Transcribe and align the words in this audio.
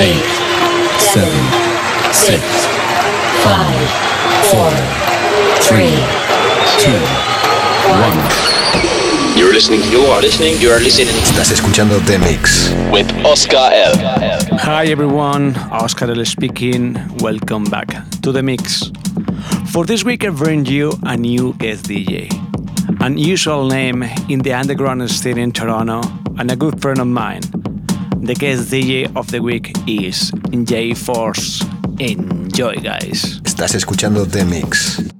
eight, 0.00 0.24
seven, 0.98 1.42
six, 2.12 2.40
five, 3.42 3.88
four, 4.50 4.70
three, 5.66 5.94
two, 6.82 6.98
one. 7.88 8.18
You're 9.36 9.52
listening, 9.52 9.82
you 9.90 10.00
are 10.06 10.20
listening, 10.20 10.60
you 10.60 10.70
are 10.70 10.80
listening 10.80 11.14
Estás 11.22 11.50
escuchando 11.52 11.98
The 12.06 12.18
Mix. 12.18 12.72
with 12.92 13.08
Oscar 13.24 13.70
L. 13.72 13.94
Hi 14.60 14.86
everyone, 14.86 15.54
Oscar 15.70 16.10
L 16.10 16.24
speaking. 16.24 16.96
Welcome 17.20 17.64
back 17.64 17.88
to 18.22 18.32
the 18.32 18.42
mix. 18.42 18.90
For 19.72 19.84
this 19.84 20.04
week, 20.04 20.24
I 20.24 20.30
bring 20.30 20.66
you 20.66 20.92
a 21.04 21.16
new 21.16 21.54
guest 21.58 21.84
DJ, 21.88 22.28
unusual 23.00 23.66
name 23.68 24.02
in 24.28 24.40
the 24.40 24.52
underground 24.54 25.08
scene 25.10 25.38
in 25.38 25.52
Toronto, 25.52 26.02
and 26.38 26.50
a 26.50 26.56
good 26.56 26.80
friend 26.80 26.98
of 27.00 27.06
mine. 27.06 27.42
The 28.28 28.34
guest 28.34 28.70
DJ 28.70 29.10
of 29.16 29.30
the 29.30 29.40
week 29.40 29.72
is 29.86 30.30
J 30.52 30.92
Force. 30.92 31.64
Enjoy, 31.98 32.74
guys. 32.74 33.40
Estás 33.42 33.74
escuchando 33.74 34.26
The 34.26 34.44
Mix. 34.44 35.17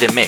Listening. 0.00 0.27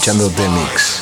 escuchando 0.00 0.30
The 0.30 0.48
Mix. 0.48 0.99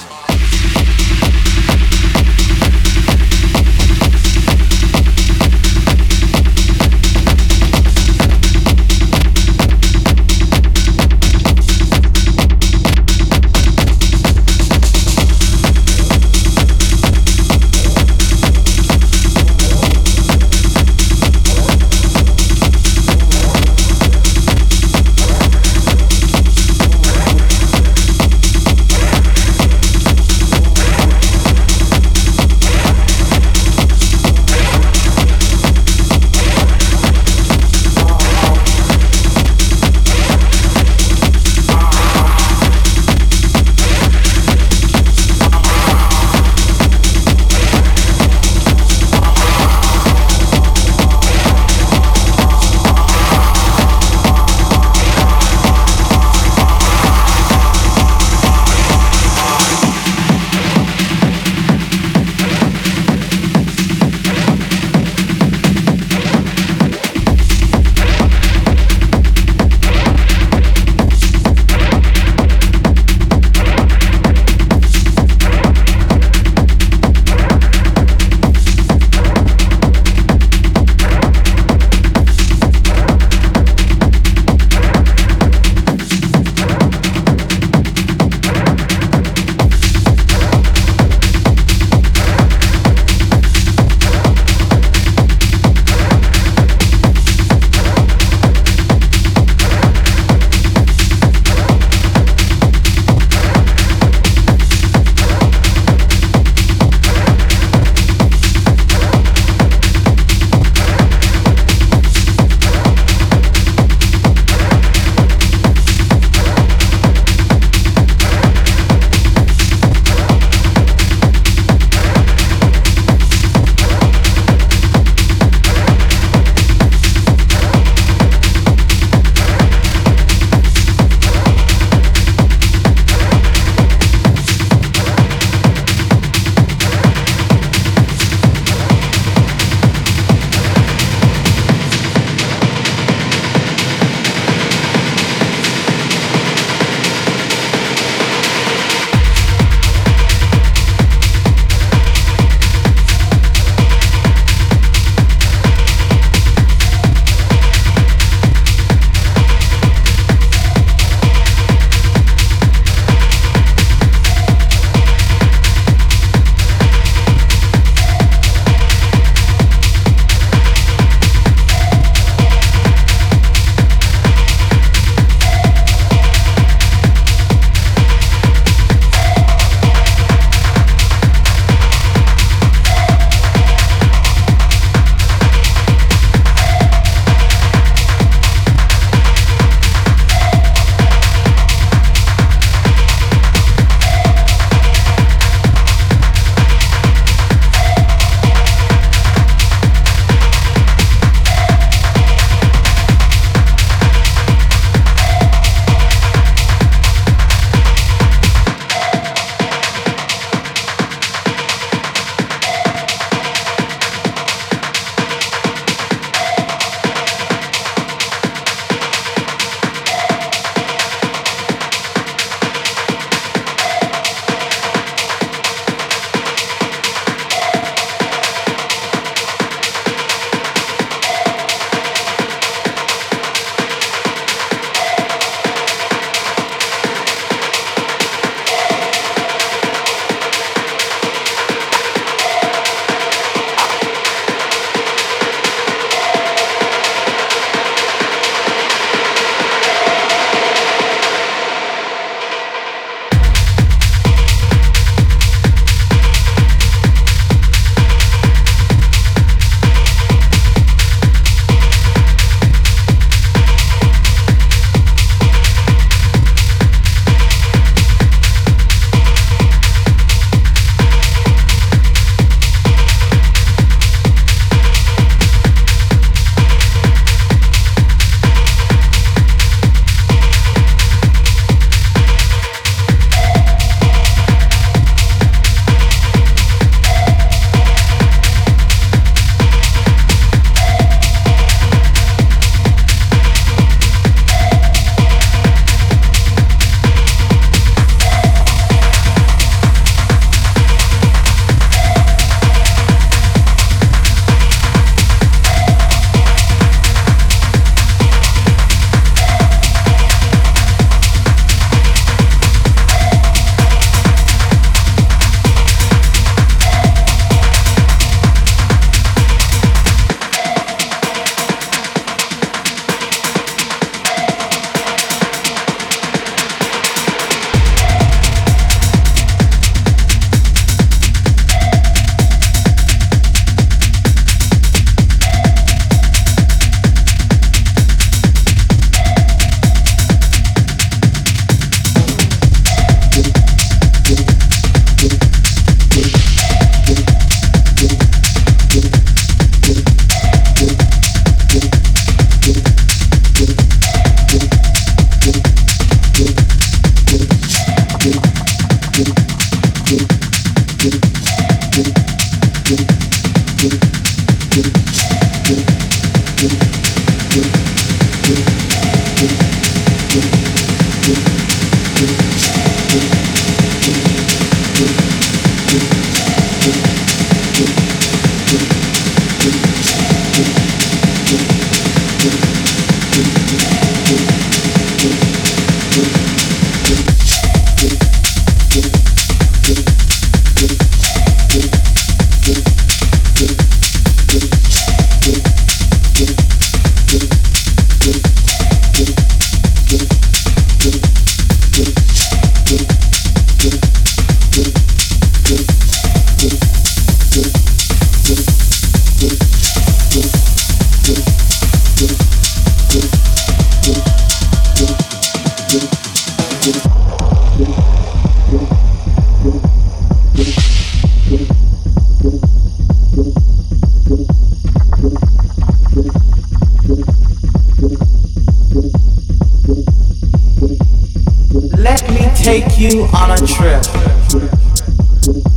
You 433.12 433.24
on 433.34 433.50
a 433.50 433.56
trip. 433.56 434.02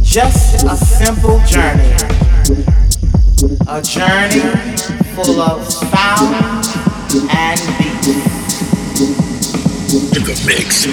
Just 0.01 0.65
a 0.65 0.75
simple 0.75 1.39
journey. 1.45 1.93
A 3.67 3.81
journey 3.81 4.41
full 5.15 5.39
of 5.39 5.71
sound 5.71 6.65
and 7.29 7.59
beat. 7.77 8.07
In 10.15 10.23
the 10.23 10.35
mix. 10.45 10.87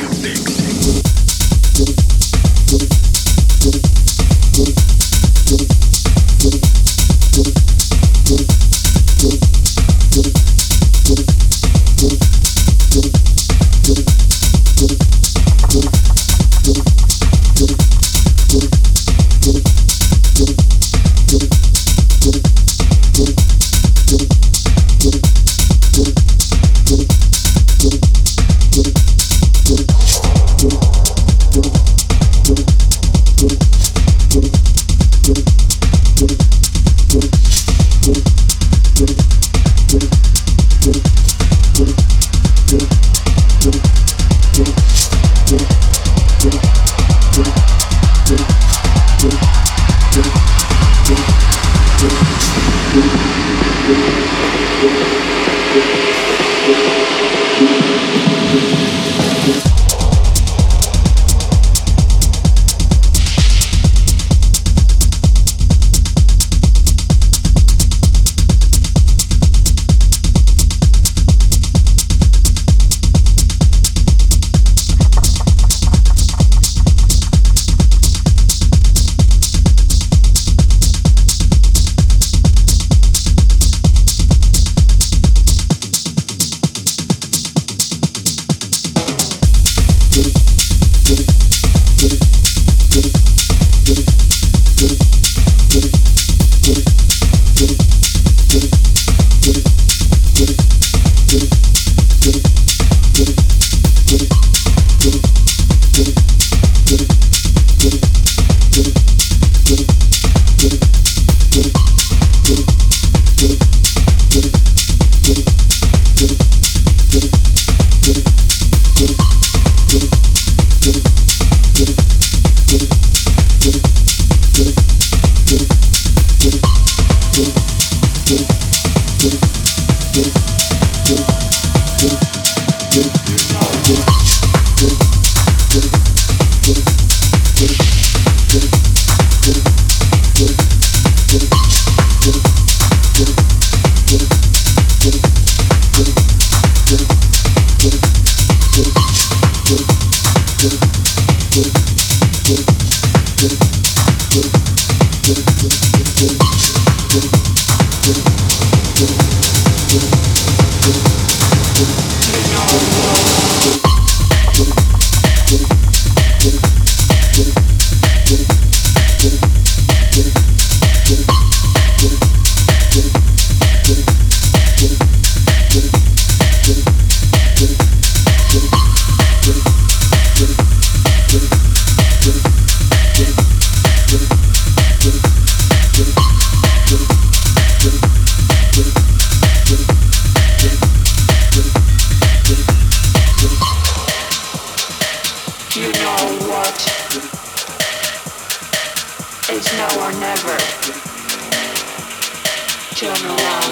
journal 202.99 203.37
now. 203.37 203.68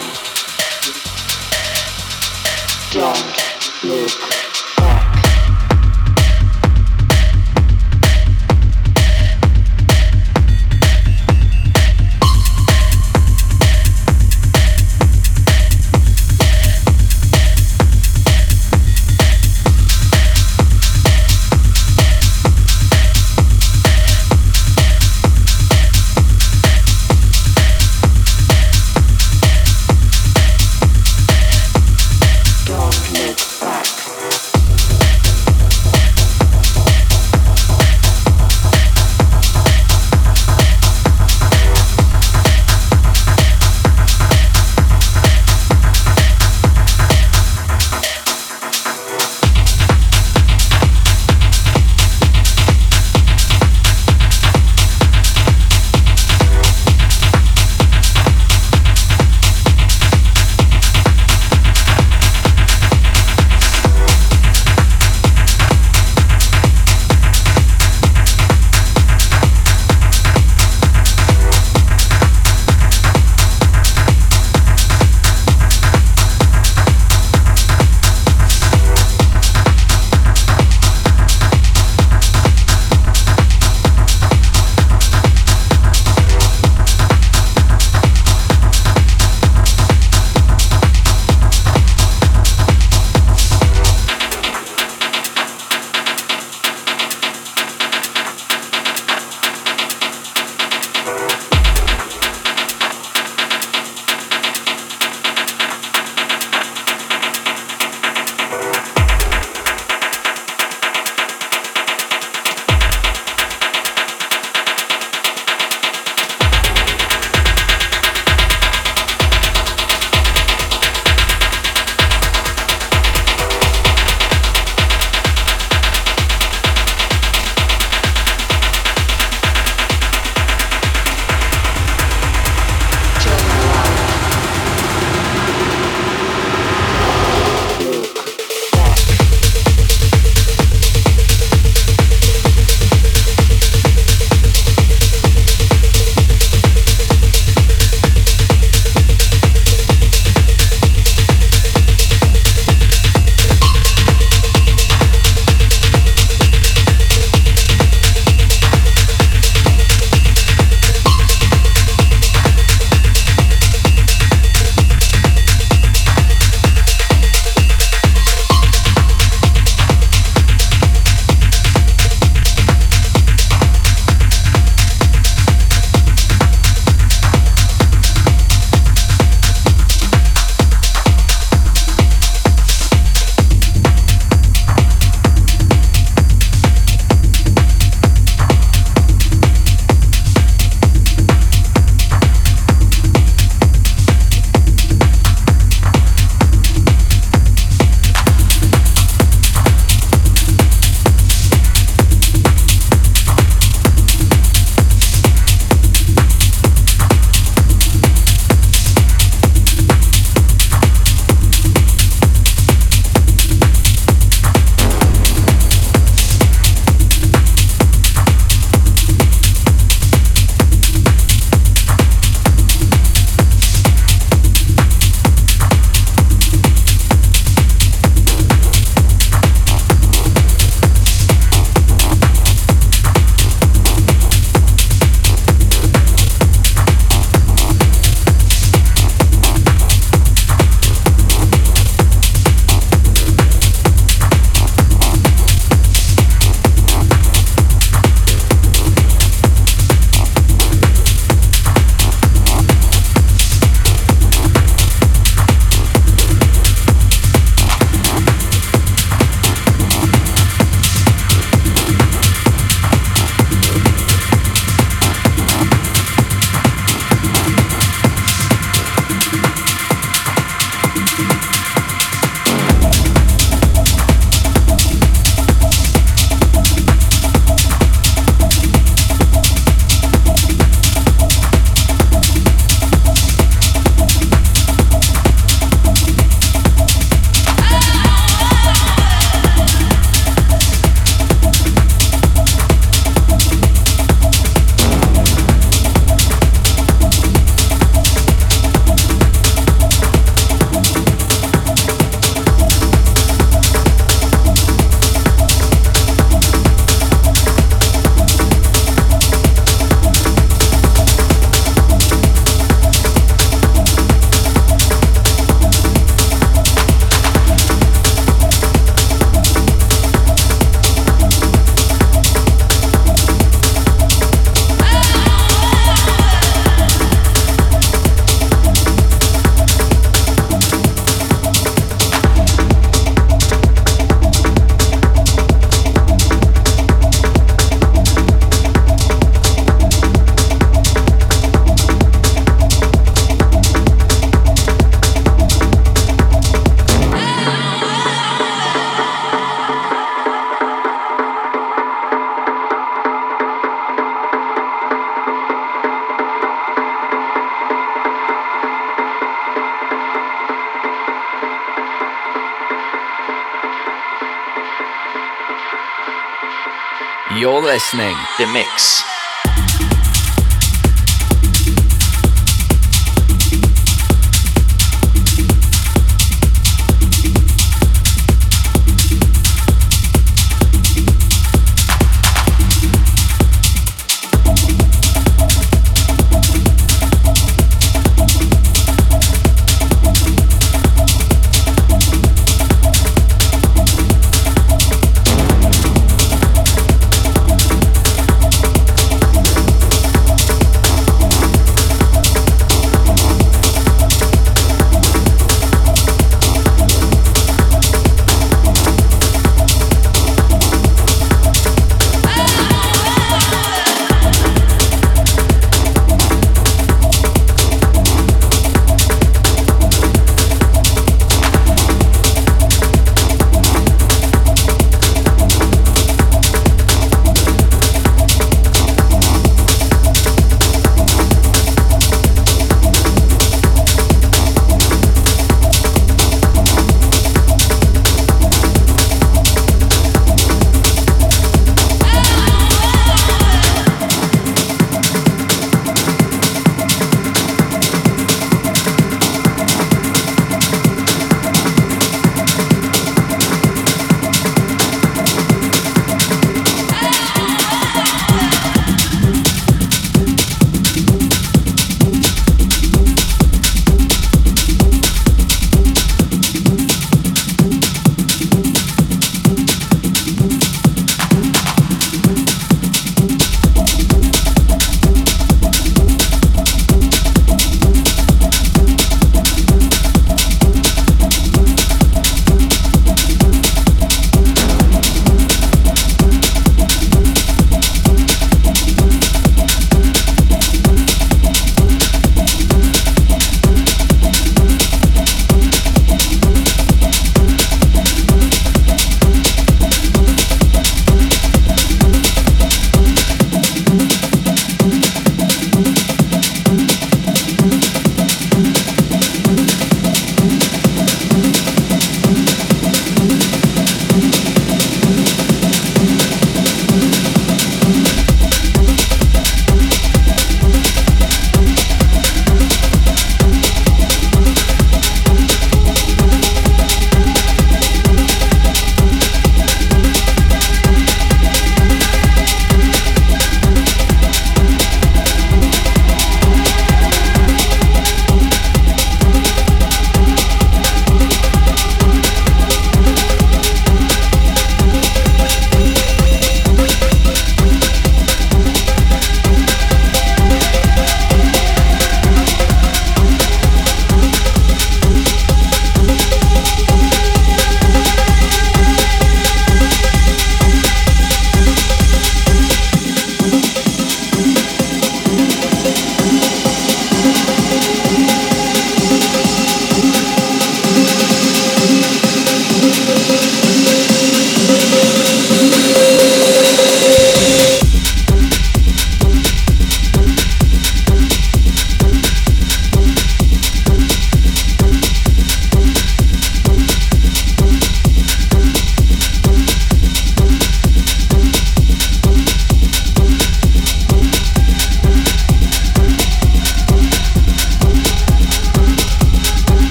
Listening. 367.76 368.16
The 368.38 368.46
Mix. 368.46 369.15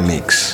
Mix. 0.00 0.53